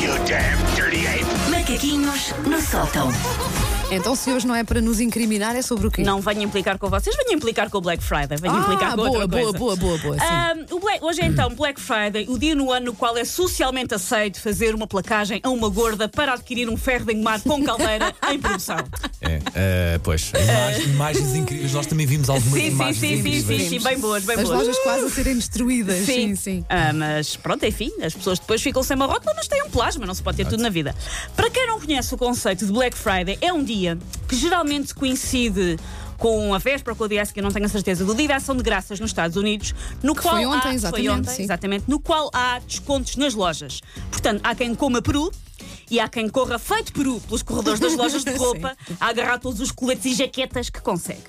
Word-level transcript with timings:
you 0.00 0.16
damn 0.26 0.71
Macaquinhos 1.72 2.34
no 2.46 2.60
sótão. 2.60 3.08
Então, 3.90 4.14
se 4.16 4.30
hoje 4.30 4.46
não 4.46 4.54
é 4.54 4.64
para 4.64 4.80
nos 4.80 5.00
incriminar, 5.00 5.54
é 5.54 5.60
sobre 5.60 5.86
o 5.86 5.90
quê? 5.90 6.02
Não 6.02 6.18
venho 6.18 6.42
implicar 6.42 6.78
com 6.78 6.88
vocês, 6.88 7.14
venho 7.14 7.32
implicar 7.36 7.68
com 7.68 7.76
o 7.76 7.80
Black 7.82 8.02
Friday. 8.02 8.38
Venho 8.40 8.54
Ah, 8.54 8.60
implicar 8.60 8.90
com 8.92 8.96
boa, 8.96 9.08
outra 9.10 9.26
boa, 9.26 9.42
coisa. 9.42 9.58
boa, 9.58 9.76
boa, 9.76 9.98
boa, 9.98 10.14
sim. 10.18 10.24
Ahm, 10.24 10.64
o 10.70 10.80
Black- 10.80 11.04
hoje 11.04 11.20
é 11.20 11.26
então 11.26 11.50
Black 11.54 11.78
Friday, 11.78 12.24
o 12.26 12.38
dia 12.38 12.54
no 12.54 12.72
ano 12.72 12.86
no 12.86 12.94
qual 12.94 13.18
é 13.18 13.24
socialmente 13.26 13.94
aceito 13.94 14.40
fazer 14.40 14.74
uma 14.74 14.86
placagem 14.86 15.40
a 15.42 15.50
uma 15.50 15.68
gorda 15.68 16.08
para 16.08 16.32
adquirir 16.32 16.70
um 16.70 16.76
ferro 16.76 17.04
de 17.04 17.12
engomar 17.12 17.38
com 17.42 17.62
caldeira 17.62 18.14
em 18.32 18.38
produção. 18.38 18.78
É, 19.20 19.40
eh, 19.54 20.00
pois, 20.02 20.32
imag- 20.34 20.84
imagens 20.88 21.34
incríveis. 21.34 21.72
Nós 21.74 21.86
também 21.86 22.06
vimos 22.06 22.30
algumas 22.30 22.54
Sim, 22.58 22.68
sim, 22.70 22.74
imagens 22.74 22.96
sim, 22.98 23.08
sim, 23.08 23.14
incríveis. 23.18 23.62
sim, 23.62 23.78
sim, 23.78 23.84
bem 23.84 23.98
boas, 23.98 24.24
bem 24.24 24.36
As 24.36 24.42
boas. 24.44 24.58
lojas 24.60 24.78
quase 24.78 25.04
a 25.04 25.10
serem 25.10 25.34
destruídas. 25.36 26.06
Sim, 26.06 26.34
sim. 26.34 26.64
Ah, 26.66 26.94
mas 26.94 27.36
pronto, 27.36 27.62
enfim, 27.66 27.90
as 28.02 28.14
pessoas 28.14 28.38
depois 28.38 28.62
ficam 28.62 28.82
sem 28.82 28.96
uma 28.96 29.04
rótula, 29.06 29.34
mas 29.36 29.46
têm 29.48 29.62
um 29.64 29.70
plasma, 29.70 30.06
não 30.06 30.14
se 30.14 30.22
pode 30.22 30.38
ter 30.38 30.46
tudo 30.46 30.62
na 30.62 30.70
vida. 30.70 30.94
Para 31.36 31.50
quem 31.50 31.61
não 31.66 31.80
conhece 31.80 32.14
o 32.14 32.18
conceito 32.18 32.66
de 32.66 32.72
Black 32.72 32.96
Friday, 32.96 33.38
é 33.40 33.52
um 33.52 33.62
dia 33.62 33.98
que 34.28 34.36
geralmente 34.36 34.94
coincide 34.94 35.76
com 36.22 36.54
a 36.54 36.58
véspera, 36.58 36.94
com 36.94 37.02
o 37.02 37.08
dia 37.08 37.24
eu 37.34 37.42
não 37.42 37.50
tenho 37.50 37.66
a 37.66 37.68
certeza, 37.68 38.04
do 38.04 38.14
Dia 38.14 38.28
de 38.28 38.32
Ação 38.34 38.56
de 38.56 38.62
Graças 38.62 39.00
nos 39.00 39.10
Estados 39.10 39.36
Unidos, 39.36 39.74
no 40.04 40.14
qual 40.14 40.36
foi 40.36 40.46
ontem, 40.46 40.68
há, 40.68 40.74
exatamente, 40.74 41.08
Foi 41.08 41.18
ontem, 41.18 41.42
exatamente, 41.42 41.84
no 41.88 41.98
qual 41.98 42.30
há 42.32 42.60
descontos 42.60 43.16
nas 43.16 43.34
lojas. 43.34 43.80
Portanto, 44.08 44.40
há 44.44 44.54
quem 44.54 44.72
coma 44.74 45.02
peru. 45.02 45.32
E 45.90 46.00
há 46.00 46.08
quem 46.08 46.26
corra 46.26 46.58
feito 46.58 46.90
peru 46.90 47.20
pelos 47.20 47.42
corredores 47.42 47.78
das 47.78 47.94
lojas 47.94 48.24
de 48.24 48.32
roupa 48.38 48.74
a 48.98 49.08
agarrar 49.08 49.38
todos 49.38 49.60
os 49.60 49.70
coletes 49.70 50.06
e 50.06 50.14
jaquetas 50.14 50.70
que 50.70 50.80
consegue. 50.80 51.20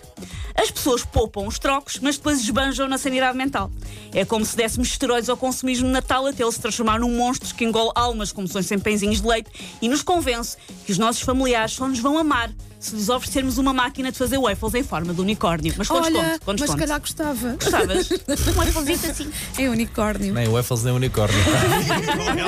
As 0.64 0.72
pessoas 0.72 1.04
poupam 1.04 1.46
os 1.46 1.60
trocos, 1.60 2.00
mas 2.00 2.16
depois 2.16 2.40
esbanjam 2.40 2.88
na 2.88 2.98
sanidade 2.98 3.38
mental. 3.38 3.70
É 4.14 4.24
como 4.24 4.46
se 4.46 4.56
dessemos 4.56 4.88
esteroides 4.88 5.28
ao 5.28 5.36
consumismo 5.36 5.86
de 5.86 5.92
Natal 5.92 6.26
até 6.26 6.42
ele 6.42 6.54
se 6.54 6.62
transformar 6.62 7.02
num 7.02 7.14
monstro 7.18 7.54
que 7.54 7.66
engole 7.66 7.92
almas 7.94 8.32
como 8.32 8.48
são 8.48 8.64
sem 8.64 8.80
pãezinhos 8.80 9.20
de 9.20 9.28
leite 9.28 9.52
e 9.82 9.90
nos 9.90 10.02
convence 10.02 10.56
que 10.86 10.94
os 10.94 10.98
nossos 10.98 11.22
familiares 11.22 11.74
só 11.74 11.86
nos 11.86 12.00
vão 12.00 12.18
amar 12.18 12.50
se 12.86 12.96
lhes 12.96 13.10
oferecermos 13.10 13.58
uma 13.58 13.74
máquina 13.74 14.12
de 14.12 14.18
fazer 14.18 14.38
waffles 14.38 14.74
em 14.76 14.84
forma 14.84 15.14
de 15.14 15.22
unicórnio. 15.22 15.74
Mas 15.78 15.88
com 15.88 15.96
Olha, 15.96 16.12
desconto, 16.12 16.46
com 16.46 16.56
mas 16.60 16.70
se 16.70 16.78
calhar 16.78 17.00
gostava. 17.00 17.52
Gostavas? 17.54 18.10
um 18.48 18.58
wafflezito 18.58 19.12
assim. 19.12 19.32
É 19.58 19.70
unicórnio. 19.70 20.34
Nem 20.34 20.48
waffles 20.48 20.84
nem 20.84 20.94
unicórnio. 20.94 21.40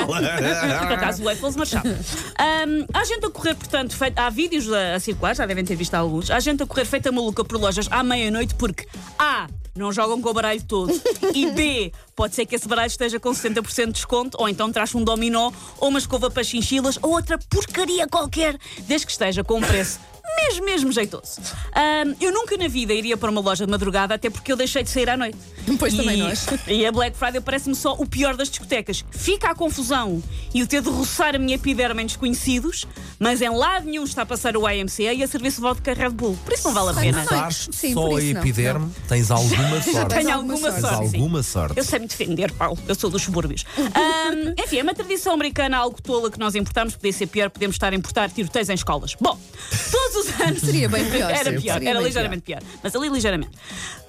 Por 0.06 0.92
acaso 0.92 1.22
o 1.22 1.26
Waffles 1.26 1.56
marchava. 1.56 1.88
Ahm, 1.88 2.86
há 2.92 3.04
gente 3.04 3.24
a 3.24 3.30
correr, 3.30 3.54
portanto, 3.54 3.96
feito- 3.96 4.18
há 4.18 4.28
vídeos 4.30 4.70
a, 4.72 4.94
a 4.96 5.00
circular, 5.00 5.34
já 5.34 5.46
devem 5.46 5.64
ter 5.64 5.76
visto 5.76 5.94
alguns. 5.94 6.30
Há 6.30 6.38
gente 6.40 6.62
a 6.62 6.66
correr 6.66 6.84
feita 6.84 7.10
maluca 7.10 7.44
por 7.44 7.58
lojas 7.58 7.88
à 7.90 8.02
meia-noite 8.02 8.54
porque 8.54 8.86
A. 9.18 9.46
Não 9.74 9.92
jogam 9.92 10.22
com 10.22 10.30
o 10.30 10.32
baralho 10.32 10.62
todo. 10.62 10.90
E 11.34 11.50
B. 11.50 11.92
Pode 12.14 12.34
ser 12.34 12.46
que 12.46 12.54
esse 12.54 12.66
baralho 12.66 12.86
esteja 12.86 13.20
com 13.20 13.30
60% 13.30 13.86
de 13.86 13.92
desconto, 13.92 14.38
ou 14.40 14.48
então 14.48 14.72
traz 14.72 14.94
um 14.94 15.04
dominó, 15.04 15.52
ou 15.78 15.88
uma 15.90 15.98
escova 15.98 16.30
para 16.30 16.42
chinchilas, 16.42 16.98
ou 17.02 17.10
outra 17.10 17.38
porcaria 17.50 18.06
qualquer, 18.06 18.56
desde 18.86 19.06
que 19.06 19.12
esteja 19.12 19.44
com 19.44 19.58
um 19.58 19.60
preço 19.60 20.00
mesmo, 20.36 20.64
mesmo 20.66 20.92
jeitoso. 20.92 21.40
Ahm, 21.74 22.14
eu 22.20 22.32
nunca 22.32 22.56
na 22.56 22.68
vida 22.68 22.92
iria 22.92 23.16
para 23.16 23.30
uma 23.30 23.40
loja 23.40 23.64
de 23.64 23.70
madrugada, 23.70 24.14
até 24.14 24.30
porque 24.30 24.52
eu 24.52 24.56
deixei 24.56 24.82
de 24.82 24.90
sair 24.90 25.08
à 25.10 25.16
noite. 25.16 25.38
Pois 25.78 25.92
e, 25.92 25.96
também 25.96 26.16
nós. 26.16 26.46
E 26.68 26.86
a 26.86 26.92
Black 26.92 27.16
Friday 27.16 27.40
parece-me 27.40 27.74
só 27.74 27.94
o 27.94 28.06
pior 28.06 28.36
das 28.36 28.48
discotecas. 28.48 29.04
Fica 29.10 29.50
a 29.50 29.54
confusão 29.54 30.22
e 30.54 30.62
o 30.62 30.66
ter 30.66 30.80
de 30.80 30.88
roçar 30.88 31.34
a 31.34 31.38
minha 31.38 31.56
epiderme 31.56 32.02
em 32.02 32.06
desconhecidos, 32.06 32.86
mas 33.18 33.42
em 33.42 33.50
lado 33.50 33.84
nenhum 33.84 34.04
está 34.04 34.22
a 34.22 34.26
passar 34.26 34.56
o 34.56 34.68
YMCA 34.68 35.12
e 35.12 35.22
a 35.22 35.26
serviço 35.26 35.56
de 35.56 35.62
vodka 35.62 35.92
Red 35.92 36.10
Bull. 36.10 36.38
Por 36.44 36.52
isso 36.52 36.68
não 36.68 36.74
vale 36.74 36.90
a 36.90 36.94
pena. 36.94 37.22
Estás 37.22 37.68
Sim, 37.72 37.94
só 37.94 38.08
por 38.08 38.18
a 38.18 38.22
isso 38.22 38.34
não. 38.34 38.40
epiderme, 38.40 38.90
tens 39.08 39.30
alguma 39.30 39.82
sorte. 39.82 40.14
Tenho 40.14 40.34
alguma 40.34 40.70
sorte. 40.70 40.98
Tens 40.98 41.14
alguma 41.14 41.42
sorte. 41.42 41.78
Eu 41.78 41.84
sei 41.84 41.98
me 41.98 42.06
defender, 42.06 42.52
Paulo. 42.52 42.78
Eu 42.86 42.94
sou 42.94 43.10
dos 43.10 43.22
subúrbios. 43.22 43.64
Ahm, 43.76 44.54
enfim, 44.62 44.78
é 44.78 44.82
uma 44.82 44.94
tradição 44.94 45.34
americana 45.34 45.76
algo 45.76 46.00
tola 46.00 46.30
que 46.30 46.38
nós 46.38 46.54
importamos. 46.54 46.94
Podia 46.94 47.12
ser 47.12 47.26
pior, 47.26 47.50
podemos 47.50 47.74
estar 47.74 47.92
a 47.92 47.96
importar 47.96 48.30
tiroteios 48.30 48.68
em 48.68 48.74
escolas. 48.74 49.14
Bom, 49.20 49.38
todos 49.90 50.16
os 50.16 50.25
anos. 50.40 50.60
Seria 50.60 50.88
bem 50.88 51.04
pior, 51.04 51.30
Era 51.30 51.52
pior, 51.52 51.82
era 51.82 52.00
ligeiramente 52.00 52.42
pior. 52.42 52.62
Mas 52.82 52.94
ali 52.94 53.08
ligeiramente. 53.08 53.56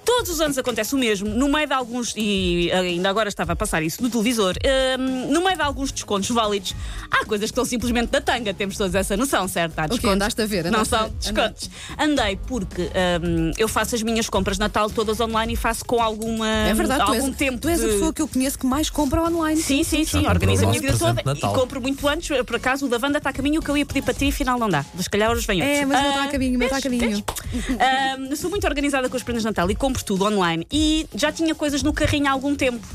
Todos 0.08 0.30
os 0.30 0.40
anos 0.40 0.56
acontece 0.56 0.94
o 0.94 0.98
mesmo, 0.98 1.28
no 1.28 1.48
meio 1.50 1.66
de 1.66 1.74
alguns, 1.74 2.14
e 2.16 2.70
ainda 2.72 3.10
agora 3.10 3.28
estava 3.28 3.52
a 3.52 3.56
passar 3.56 3.82
isso 3.82 4.02
no 4.02 4.08
televisor, 4.08 4.54
ahm, 4.64 5.30
no 5.30 5.44
meio 5.44 5.54
de 5.56 5.62
alguns 5.62 5.92
descontos 5.92 6.30
válidos, 6.30 6.74
há 7.10 7.26
coisas 7.26 7.50
que 7.50 7.54
são 7.54 7.64
simplesmente 7.66 8.08
da 8.08 8.18
tanga, 8.18 8.54
temos 8.54 8.78
todos 8.78 8.94
essa 8.94 9.18
noção, 9.18 9.46
certo? 9.46 9.78
Há 9.78 9.86
descontos. 9.86 10.10
Andaste 10.14 10.40
a 10.40 10.46
ver? 10.46 10.64
Não 10.64 10.70
Andaste 10.80 10.94
a- 10.94 10.98
são 11.00 11.10
descontos. 11.10 11.70
Andei 11.98 12.36
porque 12.46 12.82
ahm, 12.94 13.52
eu 13.58 13.68
faço 13.68 13.96
as 13.96 14.02
minhas 14.02 14.30
compras 14.30 14.56
de 14.56 14.60
Natal 14.60 14.88
todas 14.88 15.20
online 15.20 15.52
e 15.52 15.56
faço 15.56 15.84
com 15.84 16.00
alguma, 16.02 16.48
É 16.48 16.72
verdade, 16.72 17.04
tu 17.04 17.12
algum 17.12 17.26
és, 17.28 17.36
tempo 17.36 17.58
tu 17.58 17.68
és 17.68 17.78
a 17.78 17.86
de- 17.86 17.92
pessoa 17.92 18.12
que 18.14 18.22
eu 18.22 18.28
conheço 18.28 18.58
que 18.58 18.66
mais 18.66 18.88
compra 18.88 19.22
online. 19.22 19.60
Sim, 19.60 19.84
sim, 19.84 20.06
sim. 20.06 20.22
Já 20.22 20.30
Organizo 20.30 20.64
a 20.64 20.68
minha 20.70 20.80
vida 20.80 20.96
toda 20.96 21.20
e 21.36 21.40
compro 21.40 21.82
muito 21.82 22.08
antes. 22.08 22.34
Por 22.46 22.56
acaso, 22.56 22.86
o 22.86 22.88
da 22.88 22.96
Wanda 23.00 23.18
está 23.18 23.28
a 23.28 23.32
caminho, 23.34 23.60
o 23.60 23.62
que 23.62 23.70
eu 23.70 23.76
ia 23.76 23.84
pedir 23.84 24.00
para 24.02 24.14
ti, 24.14 24.28
afinal 24.28 24.58
não 24.58 24.70
dá. 24.70 24.84
Mas 24.94 25.04
se 25.04 25.10
calhar 25.10 25.30
hoje 25.30 25.46
vem. 25.46 25.60
É, 25.60 25.84
mas 25.84 26.00
não 26.02 26.06
Ah, 26.08 26.10
está 26.12 26.24
a 26.24 26.28
caminho, 26.28 26.58
mas 26.58 26.66
está 26.68 26.78
a 26.78 26.80
caminho. 26.82 27.08
Vês? 27.10 27.24
Ah, 27.78 28.36
sou 28.36 28.50
muito 28.50 28.66
organizada 28.66 29.08
com 29.08 29.16
as 29.16 29.22
prendas 29.22 29.42
de 29.42 29.48
Natal 29.48 29.70
e 29.70 29.74
compro 29.74 30.04
tudo 30.04 30.24
online. 30.24 30.66
E 30.72 31.06
já 31.14 31.32
tinha 31.32 31.54
coisas 31.54 31.82
no 31.82 31.92
carrinho 31.92 32.28
há 32.28 32.30
algum 32.30 32.54
tempo. 32.54 32.86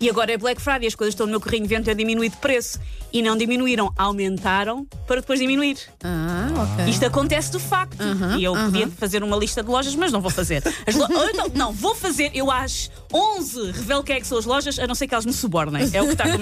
E 0.00 0.10
agora 0.10 0.32
é 0.32 0.36
Black 0.36 0.60
Friday, 0.60 0.86
as 0.86 0.94
coisas 0.94 1.14
estão 1.14 1.26
no 1.26 1.30
meu 1.30 1.40
carrinho, 1.40 1.62
deviam 1.62 1.82
ter 1.82 1.94
diminuído 1.94 2.34
de 2.34 2.40
preço. 2.40 2.80
E 3.12 3.22
não 3.22 3.36
diminuíram, 3.36 3.92
aumentaram 3.96 4.86
para 5.06 5.20
depois 5.20 5.38
diminuir. 5.38 5.78
Ah, 6.02 6.48
ok. 6.74 6.90
Isto 6.90 7.06
acontece 7.06 7.50
de 7.52 7.58
facto. 7.58 7.98
E 8.38 8.44
eu 8.44 8.54
podia 8.54 8.88
fazer 8.88 9.22
uma 9.22 9.36
lista 9.36 9.62
de 9.62 9.68
lojas, 9.68 9.94
mas 9.94 10.10
não 10.12 10.20
vou 10.20 10.30
fazer. 10.30 10.62
As 10.86 10.94
lo- 10.94 11.06
então, 11.30 11.50
não, 11.54 11.72
vou 11.72 11.94
fazer, 11.94 12.30
eu 12.34 12.50
às 12.50 12.90
11 13.12 13.70
revelo 13.72 14.02
quem 14.02 14.16
é 14.16 14.20
que 14.20 14.26
são 14.26 14.38
as 14.38 14.44
lojas, 14.44 14.78
a 14.78 14.86
não 14.86 14.94
ser 14.94 15.06
que 15.06 15.14
elas 15.14 15.26
me 15.26 15.32
subornem. 15.32 15.88
É 15.92 16.02
o 16.02 16.06
que 16.06 16.12
está 16.12 16.24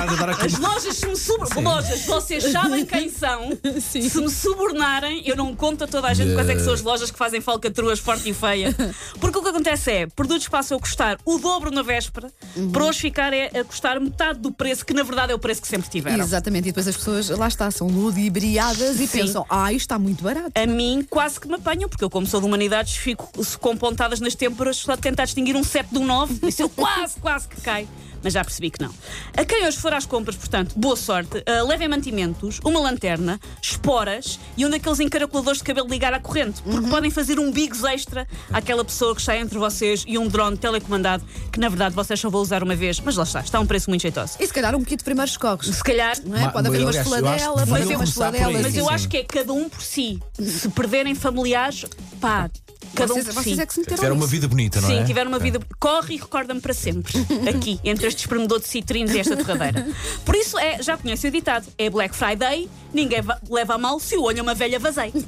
a 0.00 0.30
a 0.32 0.44
As 0.44 0.58
lojas, 0.58 0.96
se 0.96 1.06
me 1.06 1.16
subornam. 1.16 1.62
Lojas, 1.74 2.04
vocês 2.06 2.44
sabem 2.50 2.84
quem 2.86 3.08
são. 3.10 3.50
Sim. 3.80 4.08
Se 4.08 4.20
me 4.20 4.30
subornarem, 4.30 5.22
eu 5.26 5.36
não 5.36 5.54
conto 5.54 5.84
a 5.84 5.86
toda 5.86 6.08
a 6.08 6.14
gente 6.14 6.32
quais 6.34 6.48
é 6.48 6.54
que 6.54 6.60
são 6.62 6.72
as 6.72 6.82
lojas 6.82 7.10
que 7.10 7.18
fazem 7.18 7.40
falcatruas 7.40 7.98
forte 7.98 8.28
e 8.30 8.34
feia. 8.34 8.74
Porque 9.20 9.38
o 9.38 9.42
que 9.42 9.48
acontece 9.48 9.90
é, 9.90 10.06
produtos 10.06 10.44
que 10.46 10.50
passam 10.50 10.76
a 10.76 10.80
custar 10.80 11.18
o 11.24 11.38
dobro 11.38 11.70
na 11.70 11.82
véspera, 11.82 12.30
para 12.72 12.84
hoje 12.84 13.00
ficar 13.00 13.32
é 13.32 13.50
a 13.60 13.64
custar 13.64 14.00
metade 14.00 14.38
do 14.40 14.50
preço, 14.52 14.84
que 14.84 14.92
na 14.94 15.02
verdade 15.02 15.32
é 15.32 15.34
o 15.34 15.38
preço 15.38 15.62
que 15.62 15.68
sempre 15.68 15.88
tiveram. 15.90 16.22
Exatamente, 16.24 16.68
e 16.68 16.72
depois 16.72 16.86
as 16.88 16.96
pessoas, 16.96 17.28
lá 17.30 17.48
está, 17.48 17.70
são 17.70 17.86
ludibriadas 17.90 19.00
e 19.00 19.06
Sim. 19.06 19.20
pensam, 19.20 19.46
ah, 19.48 19.72
isto 19.72 19.82
está 19.82 19.98
muito 19.98 20.24
barato. 20.24 20.52
A 20.54 20.66
mim 20.66 21.06
quase 21.08 21.40
que 21.40 21.46
me 21.46 21.54
apanham, 21.54 21.88
porque 21.88 22.04
eu, 22.04 22.10
como 22.10 22.26
sou 22.26 22.40
de 22.40 22.46
humanidades, 22.46 22.96
fico 22.96 23.30
com 23.60 23.76
pontadas 23.76 24.20
nas 24.20 24.34
têmporas 24.34 24.76
só 24.76 24.94
de 24.94 25.02
tentar 25.02 25.24
distinguir 25.24 25.56
um 25.56 25.64
7 25.64 25.88
de 25.90 25.98
um 25.98 26.06
9. 26.06 26.48
Isso 26.48 26.62
eu 26.62 26.68
quase, 26.68 27.16
quase 27.20 27.48
que 27.48 27.60
cai. 27.60 27.86
Mas 28.22 28.32
já 28.32 28.44
percebi 28.44 28.70
que 28.70 28.82
não. 28.82 28.92
A 29.36 29.44
quem 29.44 29.66
hoje 29.66 29.78
for 29.78 29.92
às 29.92 30.06
compras, 30.06 30.36
portanto, 30.36 30.74
boa 30.76 30.96
sorte. 30.96 31.42
Ah, 31.46 31.62
levem 31.62 31.88
mantimentos, 31.88 32.60
uma 32.64 32.80
lanterna, 32.80 33.40
esporas 33.62 34.38
e 34.56 34.66
um 34.66 34.70
daqueles 34.70 35.00
encaracoladores 35.00 35.58
de 35.58 35.64
cabelo 35.64 35.88
ligar 35.88 36.12
à 36.12 36.20
corrente. 36.20 36.62
Porque 36.62 36.88
podem 36.88 37.10
fazer 37.10 37.38
um 37.38 37.50
bigs 37.50 37.84
extra 37.84 38.26
àquela 38.52 38.84
pessoa 38.84 39.14
que 39.14 39.20
está 39.20 39.36
entre 39.36 39.58
vocês 39.58 40.04
e 40.06 40.18
um 40.18 40.28
drone 40.28 40.56
telecomandado 40.56 41.24
que, 41.52 41.58
na 41.58 41.68
verdade, 41.68 41.94
vocês 41.94 42.18
só 42.20 42.28
vão 42.28 42.40
usar 42.40 42.62
uma 42.62 42.76
vez. 42.76 43.00
Mas 43.00 43.16
lá 43.16 43.24
está, 43.24 43.40
está 43.40 43.58
a 43.58 43.60
um 43.60 43.66
preço 43.66 43.90
muito 43.90 44.02
jeitoso. 44.02 44.34
E 44.38 44.46
se 44.46 44.52
calhar 44.52 44.74
um 44.74 44.84
kit 44.84 44.98
de 44.98 45.04
primeiros 45.04 45.32
socorros. 45.32 45.66
Se 45.66 45.82
calhar. 45.82 46.16
Não 46.24 46.36
é? 46.36 46.48
Pode 46.48 46.68
haver 46.68 46.82
uma 46.82 46.90
esfoladela, 46.90 47.66
pode 47.66 47.82
haver 47.82 47.96
uma 47.96 48.04
esfoladela. 48.04 48.60
Mas 48.60 48.76
eu 48.76 48.88
acho 48.88 49.08
que 49.08 49.16
é 49.18 49.24
cada 49.24 49.52
um 49.52 49.68
por 49.68 49.82
si. 49.82 50.20
Se 50.38 50.68
perderem 50.70 51.14
familiares, 51.14 51.86
pá, 52.20 52.50
cada 52.94 53.12
Vocês, 53.14 53.28
um 53.28 53.32
vocês 53.32 53.56
si. 53.56 53.60
é 53.62 53.66
que 53.66 53.72
se 53.74 53.80
meteram 53.80 53.96
Tiveram 53.96 54.16
uma 54.16 54.26
vida 54.26 54.48
bonita, 54.48 54.80
não 54.80 54.88
Sim, 54.88 54.98
é? 55.00 55.04
tiveram 55.04 55.28
uma 55.30 55.38
vida. 55.38 55.60
Corre 55.78 56.14
e 56.14 56.18
recorda-me 56.18 56.60
para 56.60 56.74
sempre. 56.74 57.12
Aqui, 57.48 57.80
entre 57.84 58.06
este 58.06 58.20
espremedor 58.20 58.60
de 58.60 58.68
citrinos 58.68 59.12
e 59.14 59.18
esta 59.20 59.36
torradeira. 59.36 59.86
Por 60.24 60.34
isso, 60.34 60.58
é, 60.58 60.82
já 60.82 60.96
conhece 60.96 61.26
o 61.28 61.30
ditado: 61.30 61.66
é 61.78 61.88
Black 61.90 62.14
Friday, 62.14 62.68
ninguém 62.92 63.22
va- 63.22 63.38
leva 63.48 63.74
a 63.74 63.78
mal 63.78 63.98
se 64.00 64.16
o 64.16 64.22
olho 64.22 64.40
a 64.40 64.42
uma 64.42 64.54
velha 64.54 64.78
vazei. 64.78 65.12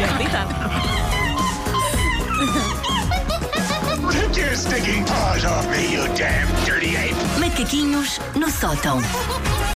É 0.00 0.14
o 0.14 0.18
ditado. 0.18 1.20
Macaquinhos 7.38 8.18
no 8.34 8.50
sótão. 8.50 8.98